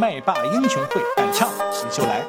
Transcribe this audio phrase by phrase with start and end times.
[0.00, 2.24] 麦霸英雄会，敢唱你就来。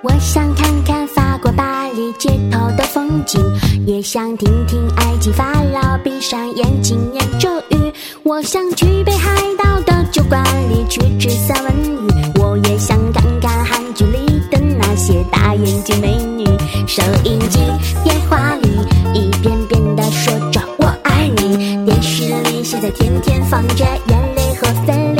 [0.00, 3.38] 我想看看法国巴黎街头的风景，
[3.86, 7.92] 也想听听埃及法老闭上眼睛念咒语。
[8.22, 16.19] 我想去北海道的酒馆里去吃三文鱼，我也想看看韩剧里的那些大眼睛美。
[16.90, 17.60] 收音机、
[18.02, 18.68] 电话里
[19.14, 25.19] 一遍遍的说着我爱你，电视里现在天天放着眼泪和分离。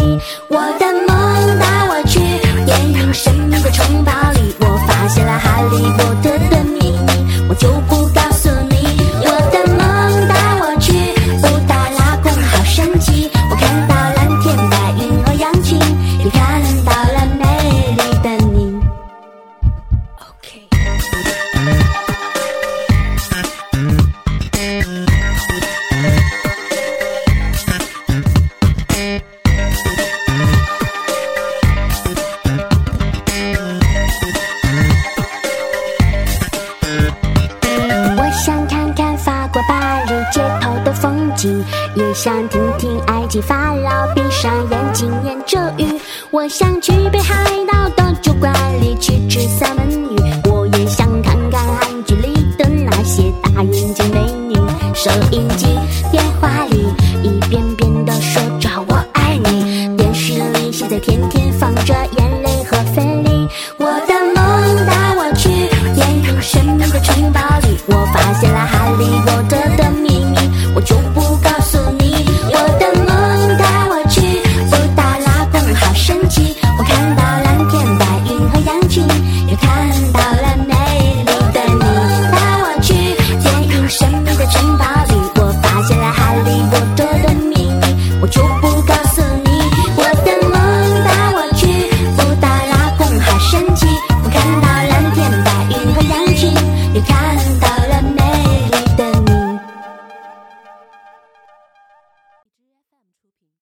[41.95, 45.99] 也想听听埃及法老闭上眼睛念咒语。
[46.31, 50.17] 我想去北海道的酒馆里去吃三文鱼，
[50.51, 54.55] 我也想看看韩剧里的那些大眼睛美女。
[54.95, 55.67] 收音机、
[56.11, 56.85] 电话里
[57.23, 63.49] 一遍遍的说着我爱你，电视里现在天天放着眼泪和分离。
[63.79, 65.49] 我的梦带我去
[65.95, 69.57] 电影《神秘的城堡》里，我发现了哈利波特